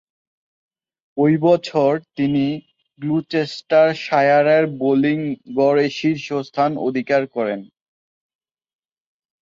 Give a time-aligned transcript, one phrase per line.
[1.17, 2.45] ঐ বছর তিনি
[2.99, 5.19] গ্লুচেস্টারশায়ারের বোলিং
[5.57, 7.59] গড়ে শীর্ষ স্থান অধিকার করেন।